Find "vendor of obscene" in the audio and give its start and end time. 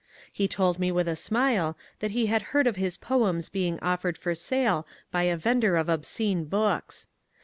5.37-6.45